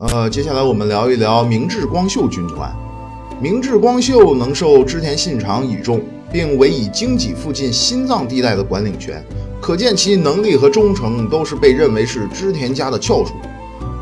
[0.00, 2.74] 呃，接下来我们聊一聊明治光秀军团。
[3.38, 6.00] 明治光秀能受织田信长倚重，
[6.32, 9.22] 并委以京畿附近心脏地带的管领权，
[9.60, 13.34] 可见其能力和忠诚都是被认为是织田家的翘楚。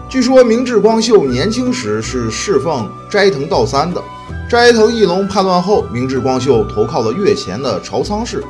[0.08, 4.00] 据说明治光秀年轻时是侍奉斋藤道三的。
[4.48, 8.40] 斋藤义龙叛乱后，明治光秀投靠了越前的朝仓氏。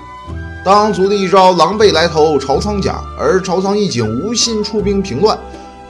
[0.63, 5.39] 当足利义昭狼狈来投朝仓家，而朝仓义景无心出兵平乱，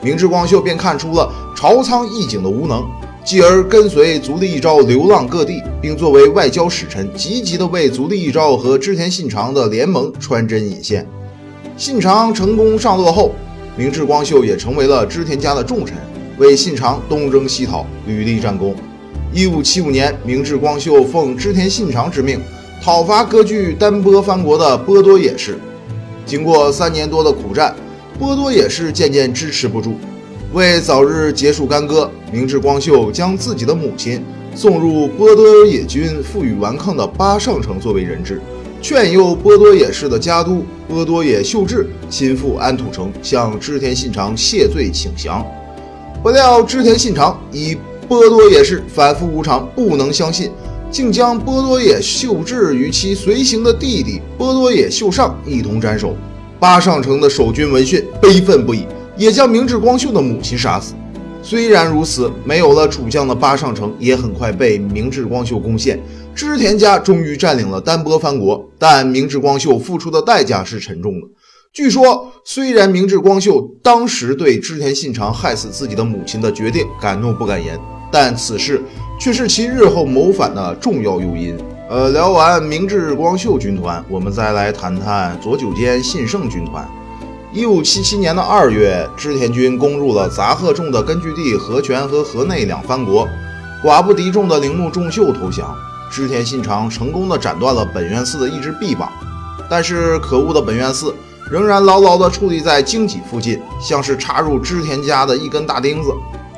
[0.01, 2.85] 明治光秀便看出了朝仓义景的无能，
[3.25, 11.05] 继而跟随足利义昭流浪各地，并作为外交使臣，积极地为足利义昭和织田信长的联盟穿针引线。
[11.75, 13.33] 信长成功上洛后，
[13.75, 15.97] 明治光秀也成为了织田家的重臣，
[16.37, 18.73] 为信长东征西讨，屡立战功。
[19.33, 22.41] 一五七五年，明治光秀奉织田信长之命，
[22.81, 25.59] 讨伐割据丹波藩国的波多野氏。
[26.25, 27.75] 经过三年多的苦战，
[28.19, 29.95] 波多野氏渐渐支持不住。
[30.51, 34.21] 为早日结束干戈，明智光秀将自己的母亲
[34.53, 38.41] 送入波多野军负隅顽抗的八上城作为人质，
[38.81, 45.45] 劝诱波多野氏的家督波多野秀治亲赴安土城向织田信长谢罪请降。
[46.21, 50.51] 不料织田信长以波多野氏反复无常，不能相信，
[50.91, 56.17] 竟将波多野秀治与其随行的弟弟波多野秀尚一同斩首。
[56.59, 60.93] 八上城的守军闻讯悲愤不已，也将明治光秀的母亲杀死。
[61.41, 65.97] 虽然如此，没有了主将的八上城也很快被明治光秀攻陷，
[66.35, 68.69] 织田家终于占领了丹波藩国。
[68.77, 71.27] 但明治光秀付出的代价是沉重的。
[71.71, 77.79] 据说，虽然明治光秀当时对织田信长害死自己的母亲的决定敢怒不敢言。
[78.11, 78.81] 但此事
[79.19, 81.55] 却是其日后谋反的重要诱因。
[81.89, 86.87] 呃，聊完明治光秀军团，我们再来谈谈佐久间信胜军团。
[87.51, 93.27] 一五七七年的二月，织田军攻入了杂贺众的根据地和泉和河内两藩国，
[93.83, 95.75] 寡不敌众的铃木重秀投降，
[96.11, 99.11] 织田信长成功的斩断了本愿寺的一只臂膀。
[99.67, 101.11] 但是可恶的本愿寺
[101.49, 106.11] 仍然牢牢地矗立在京畿附近，像是插入织田家的一根大钉子。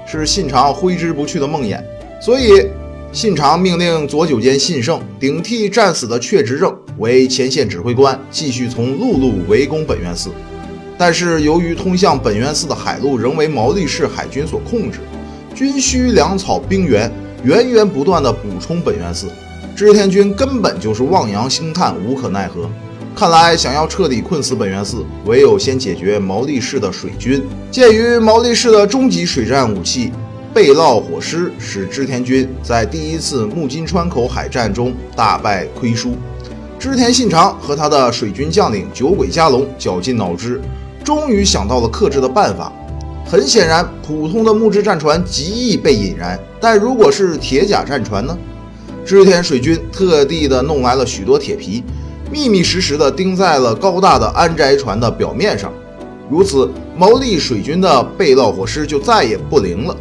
[0.06, 1.82] 是信长挥之不去的梦魇，
[2.20, 2.70] 所以
[3.14, 10.30] 信长命令佐久间信胜顶替战死的阙执政为前线指挥官，继续从陆路围攻本愿寺。
[10.98, 15.00] 但是由于通向本愿寺的海路仍为毛利氏海军所控制，
[15.54, 17.12] 军需粮草兵源
[17.44, 19.28] 源源不断的补充本愿寺，
[19.76, 22.70] 织田军根本就是望洋兴叹，无可奈何。
[23.14, 27.44] 看来，想要彻底困死本愿寺，唯有先解决毛利氏的水军。
[27.70, 30.14] 鉴于毛利氏的终极水战武器
[30.54, 36.18] 贝烙火狮，使织田军在第一次木津川口海战中大败亏输。
[36.78, 40.60] 织田信长和他的水军将领酒鬼加隆绞尽脑汁，
[41.06, 42.70] 终于想到了克制的办法。
[43.26, 48.38] 很显然，普通的木质战船极易被引燃，但如果是铁甲战船呢？
[49.06, 51.82] 织田水军特地的弄来了许多铁皮。
[52.30, 55.72] 密密实实地钉在了高大的安宅船的表面上，
[56.30, 59.96] 如此毛利水军的贝烙火狮就再也不灵了。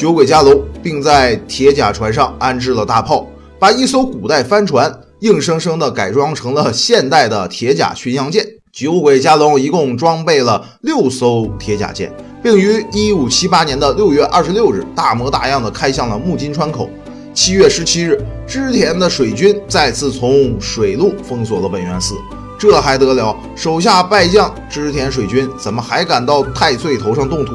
[0.00, 3.28] 酒鬼加隆并在铁甲船上安置了大炮，
[3.58, 8.42] 把一艘古代帆船硬生生地改装成了现代的铁甲巡洋舰。
[8.72, 12.10] 酒鬼加隆一共装备了六艘铁甲舰，
[12.42, 16.88] 并于一五七八年的六月二十六日大模大样地开向了木津川口。
[17.34, 22.14] 七月十七日，织田的水军再次从水路封锁了本愿寺，
[22.58, 23.36] 这还得了？
[23.54, 27.52] 手下败将织田水军怎么还敢到太岁头上动土？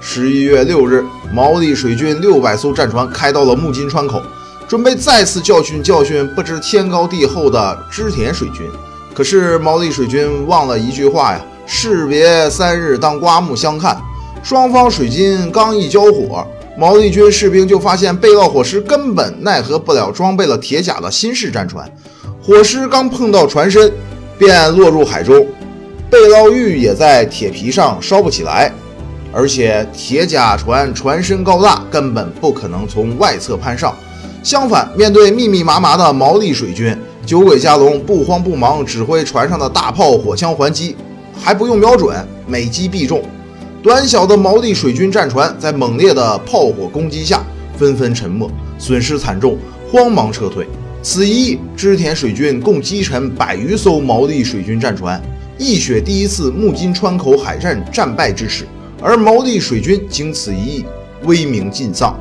[0.00, 4.22] 十一月六日，毛利水军六百艘战船开到了木津川口，
[4.66, 8.66] 准备再次教训教训不知天高地厚的织田水军。
[9.14, 14.00] 可是毛利水军忘了一句话呀：“士别三日，当刮目相看。”
[14.42, 16.46] 双方水军刚一交火。
[16.78, 21.86] 毛利军士兵就发现贝烙火狮根本奈何不了装备了铁甲的新式战船，
[22.42, 23.92] 火狮刚碰到船身，
[24.38, 25.46] 便落入海中。
[26.08, 28.72] 贝烙玉也在铁皮上烧不起来，
[29.32, 33.94] 而且铁甲船船身高大，根本不可能从外侧攀上。
[34.42, 40.96] 相反，面对密密麻麻的毛利水军，酒鬼加隆不慌不忙指挥船上的大炮火枪还击，
[41.38, 42.16] 还不用瞄准，
[42.46, 43.22] 每击必中。
[43.82, 47.42] 短小的毛利水军战船在猛烈的炮火攻击下
[47.76, 49.56] 纷纷沉没，损失惨重，
[49.92, 50.66] 慌忙撤退。
[51.02, 55.20] 此役，织田水军共击沉百余艘毛利水军战船，
[55.56, 58.66] 一雪第一次木津川口海战战败之耻。
[59.00, 60.84] 而毛利水军经此一役，
[61.24, 62.18] 威名尽丧。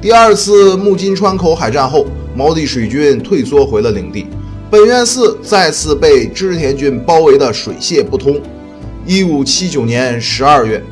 [0.00, 4.26] 第二次木津川口海战后，毛利水军退缩回了领地，
[4.70, 8.40] 本愿寺再次被织田军包围的水泄不通。
[9.06, 10.82] 一五七九年十二月，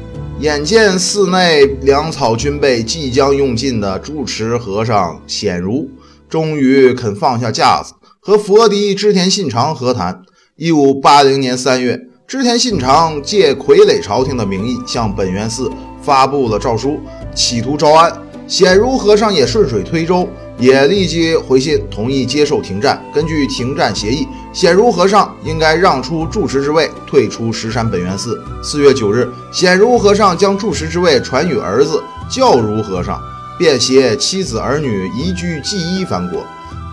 [0.41, 5.89] 眼见寺内粮草军备即将用尽的住持和尚显如，
[6.29, 10.23] 终于肯放下架子，和佛敌织田信长和谈。
[10.57, 15.71] 一五八零年三月，织田信长借傀儡朝廷的名义向本愿寺
[16.03, 16.99] 发布了诏书，
[17.37, 18.13] 企图招安。
[18.49, 20.29] 显如和尚也顺水推舟。
[20.59, 23.01] 也立即回信同意接受停战。
[23.13, 28.43] 根据停战协议，显如和尚应该让出住持之位，退出石山本愿寺。
[28.63, 33.21] 四月九日，显如和尚将住持之位传与儿子教如和尚，
[33.59, 36.43] 便携妻子儿女移居纪伊藩国。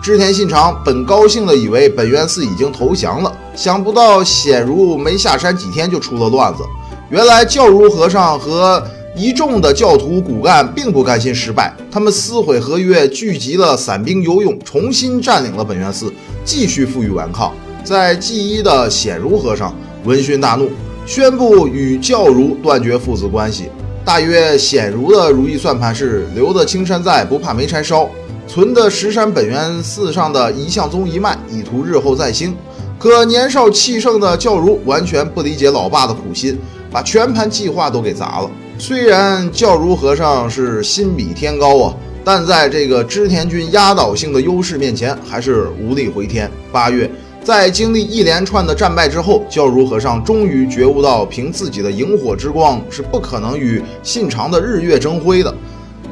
[0.04, 6.62] 织田信长本高兴的以为本愿寺已经投降了，想不到显如没下山几天就出了乱子。
[7.08, 8.86] 原来教如和尚和
[9.16, 16.12] 一众的教徒骨干并不甘心失败，他们撕毁合约，聚集了散兵游勇，重新占领了本愿寺，
[16.44, 17.50] 继续负隅顽抗。
[17.82, 19.74] 在纪伊的显如和尚
[20.04, 20.68] 闻讯大怒，
[21.06, 23.70] 宣布与教儒断绝父子关系。
[24.04, 28.06] 大约显如的如意算盘是留得青山在，不怕没柴烧，
[28.46, 32.54] 存的石山本愿寺上的一向宗一脉，以图日后再兴。
[32.98, 36.58] 可年少气盛的教儒完全不理解老爸的苦心，
[36.90, 38.50] 把全盘计划都给砸了。
[38.78, 41.94] 虽然教如和尚是心比天高啊，
[42.24, 46.50] 但在这个织田军压倒性的优势面前，还是无力回天。
[46.72, 47.10] 八月，
[47.42, 55.54] 在经历一连串的战败之后，教如和尚终于觉悟到，凭自己的萤火之光是不可能与信长的日月争辉的，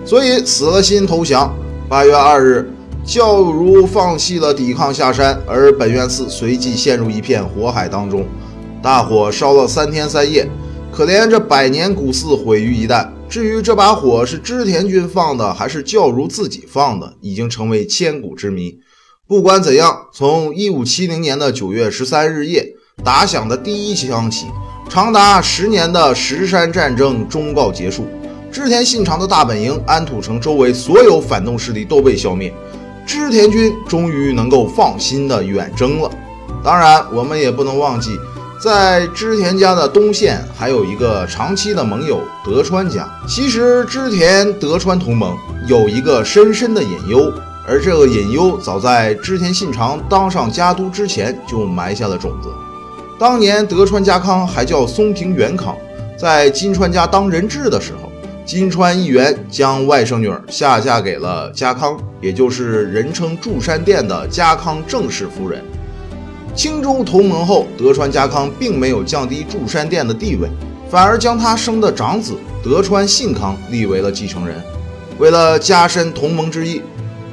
[0.04, 1.54] 所以死了心投降。
[1.88, 2.72] 八月二日，
[3.04, 8.26] 教如放弃了抵抗下山，而本愿寺随即陷入一片火海当中，
[8.82, 10.48] 大火烧了三天三夜。
[10.90, 13.08] 可怜这百年古寺毁于一旦。
[13.28, 18.78] 至于这把火是织田军放的，还是教儒自己放的，已经成为千古之谜。
[19.26, 24.46] 不管怎样，从一五七零年的九月十三日夜打响的第一枪起，
[24.88, 28.06] 长达十年的石山战争终告结束。
[28.52, 32.52] 织田信长的大本营安土城周围所有反动势力都被消灭，
[33.06, 36.10] 织田军终于能够放心的远征了。
[36.62, 38.10] 当然，我们也不能忘记。
[38.60, 43.08] 在织田家的东线，还有一个长期的盟友德川家。
[43.26, 45.34] 其实织田德川同盟
[45.66, 47.32] 有一个深深的隐忧，
[47.66, 52.50] 而这个隐忧早在织田信长当上家督之前就埋下了种子。
[53.18, 55.74] 当年德川家康还叫松平元康，
[56.18, 58.11] 在金川家当人质的时候，
[58.44, 65.62] 金川义元将外甥女儿下嫁给了家康，也就是人称祝山殿的家康正室夫人。
[66.54, 70.50] 青州同盟后，德川家康并没有降低祝山殿的地位，
[70.90, 72.34] 反而将他生的长子
[72.64, 74.60] 德川信康立为了继承人。
[75.18, 76.82] 为了加深同盟之意，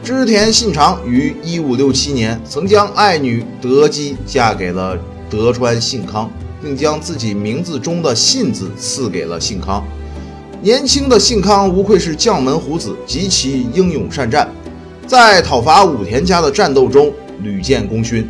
[0.04, 4.96] 织田信长于一五六七年曾将爱女德姬嫁给了
[5.28, 9.84] 德川信康，并将自己名字中的信字赐给了信康。
[10.62, 14.50] 年轻的信康无愧是将门虎子，极其英勇善战，
[15.08, 18.28] 在讨伐武田家的战斗中屡建功勋。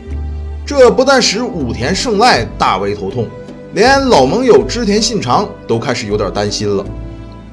[0.63, 3.27] 这不但使武田胜赖大为头痛，
[3.73, 6.85] 连老盟友织田信长都开始有点担心了。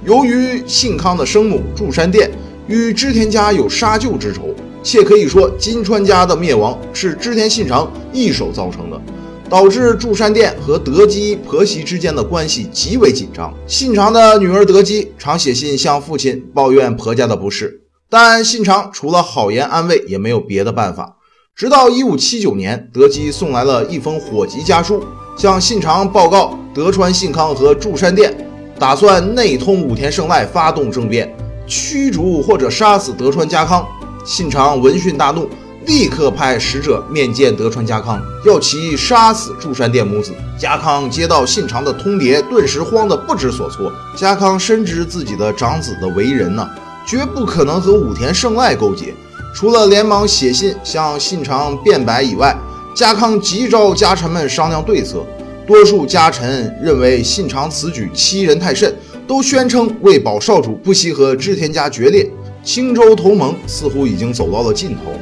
[0.04, 2.30] 由于信康的生母祝山殿
[2.66, 9.00] 与织田家有杀舅之仇，且可以说金川家的灭亡是织田信长一手造成的，
[9.48, 13.52] 导致祝山殿和德基婆媳之间的关系极为紧张。
[13.66, 21.16] 信长的女儿德基常写信向父亲抱怨婆家的不是，但信长除了好言安慰，也没有别的办法。
[21.54, 25.02] 直到一五七九年，德基送来了一封火急家书，
[25.38, 28.36] 向信长报告德川信康和祝山殿
[28.78, 31.34] 打算内通武田胜赖，发动政变，
[31.66, 33.86] 驱逐或者杀死德川家康。
[34.22, 35.48] 信长闻讯大怒，
[35.86, 40.32] 立刻派使者面见德川家康，要其杀死祝山殿母子。
[40.58, 43.92] 家康接到信长的通牒，顿时慌得不知所措。
[44.16, 46.68] 家康深知自己的长子的为人呢，
[47.06, 49.14] 绝不可能和武田胜赖勾结。
[49.54, 52.56] 除了连忙写信向信长辩白以外，
[52.94, 55.24] 家康急召家臣们商量对策。
[55.68, 58.92] 多数家臣认为信长此举欺人太甚，
[59.26, 62.28] 都宣称为保少主，不惜和织田家决裂。
[62.64, 65.12] 青州同盟似乎已经走到了尽头。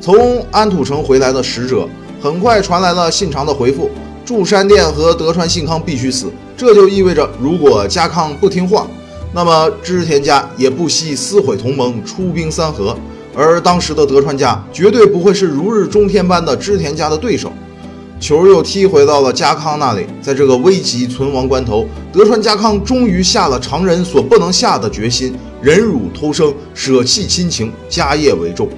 [0.00, 1.88] 从安土城回来的使者
[2.20, 3.90] 很快传来了信长的回复：
[4.24, 6.32] 祝山殿和德川信康必须死。
[6.56, 8.86] 这就意味着，如果家康不听话，
[9.32, 12.96] 那么织田家也不惜撕毁同盟，出兵三河。
[13.34, 17.52] 而当时的德川家绝对不会是如日中天般的织田家的对手，
[18.18, 20.06] 球又踢回到了家康那里。
[20.20, 28.68] 在这个危急存亡关头，德川家康终于下了常人所不能下的决心，忍辱偷生，舍弃亲情，家业为重。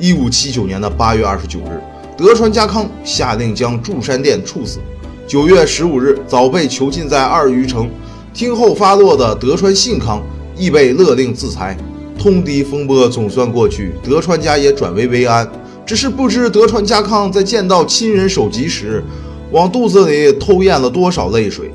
[0.00, 1.80] 一五七九年的八月二十九日，
[2.16, 4.78] 德川家康下令将祝山殿处死。
[5.26, 7.90] 九月十五日，早被囚禁在二余城。
[8.32, 10.22] 听后发落的德川信康
[10.56, 11.76] 亦被勒令自裁。
[12.16, 15.50] 通敌风波总算过去，德川家也转危为安。
[15.84, 19.02] 只是不知德川家康在见到亲人首级时，
[19.50, 21.72] 往肚子里偷咽了多少泪水。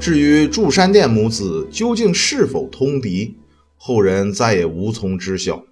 [0.00, 3.36] 至于祝山殿母子究竟是否通敌，
[3.76, 5.62] 后人再也无从知晓。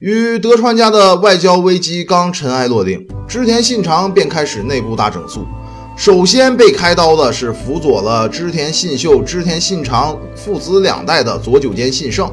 [0.00, 5.46] 与德川家的外交危机刚尘埃落定，织田信长便开始内部大整肃。
[5.94, 12.32] 首先被开刀的是辅佐了织田信秀、织田信长父子两代的佐久间信胜。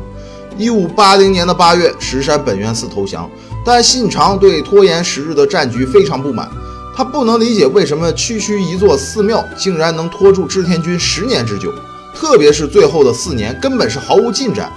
[0.57, 3.29] 一五八零年的八月，石山本愿寺投降，
[3.65, 6.49] 但信长对拖延时日的战局非常不满。
[6.95, 11.69] 他不能理解为什么区区一座寺庙竟然能拖住织田军十年之久，
[12.15, 14.71] 特别是最后的四年根本是毫无进展。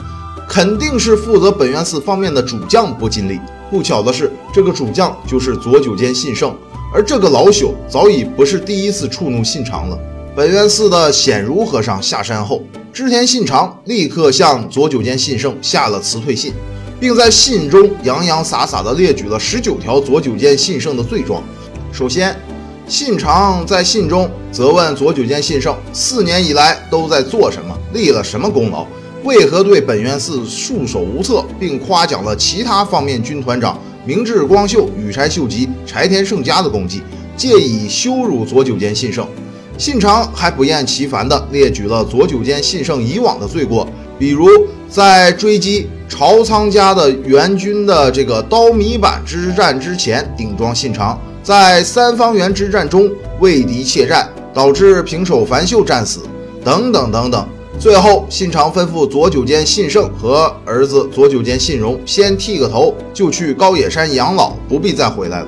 [0.52, 3.38] 肯定是负责本愿寺方面的主将不尽力。
[3.71, 6.52] 不巧的是，这个主将就是佐久间信胜，
[6.92, 9.97] 而这个老朽早已不是第一次触怒信长了。
[10.35, 16.52] 本愿寺的显如和尚下山后，织田信长立刻向佐久间信胜下了辞退信，
[16.99, 21.40] 并在信中洋洋洒洒地列举了十九条佐久间信胜的罪状。
[21.92, 22.37] 首先，
[22.88, 28.85] 信长在信中责问佐久间信胜四年以来都在做什么，立了什么功劳。
[29.22, 37.02] 为何对本愿寺束手无策，并夸奖了其他方面军团长明智光秀、羽柴秀吉、柴田胜家的功绩，
[37.36, 39.26] 借以羞辱佐久间信胜？
[39.76, 43.86] 信长还不厌其烦地列举了佐久间信胜以往的罪过，
[44.18, 44.48] 比如
[44.88, 56.20] 在追击朝仓家的援军的这个刀米坂之战之前顶撞信长，在三方原之战中为敌怯战，导致平手繁秀战死，
[56.64, 57.46] 等等等等。
[57.80, 65.46] 最后，信长吩咐佐久间信胜和儿子佐久间信荣先剃个头，就去高野山养老，不必再回来了。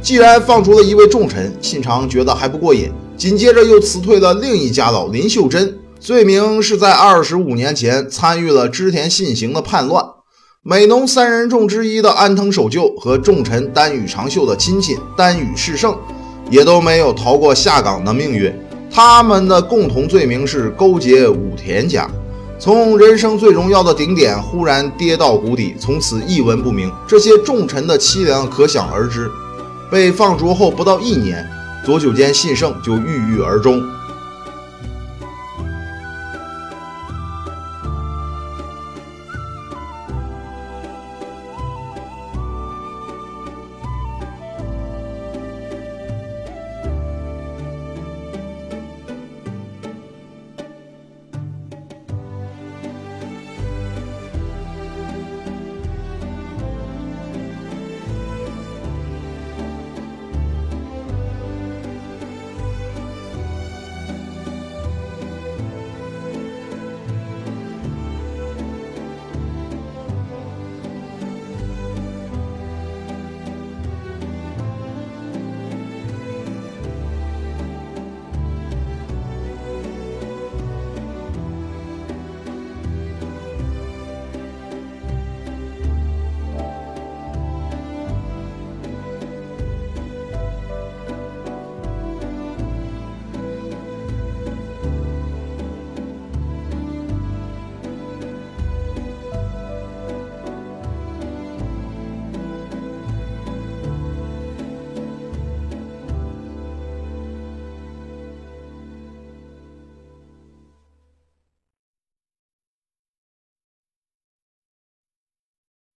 [0.00, 10.04] 既然放出了一位重臣，信长觉得还不过瘾，紧接着又辞退了另一家老林秀珍，罪名是在二十五年前参与了织田信行的叛乱。
[10.62, 15.98] 美浓三人众之一的安藤守旧和重臣丹羽长秀的亲戚丹羽士胜，
[16.52, 18.54] 也都没有逃过下岗的命运。
[18.90, 22.10] 他们的共同罪名是勾结武田家，
[22.58, 26.90] 从人生最荣耀的顶点忽然跌到谷底，从此一文不名。
[27.06, 29.30] 这些重臣的凄凉可想而知。
[29.90, 31.48] 被放逐后不到一年，
[31.84, 33.82] 左久间信胜就郁郁而终。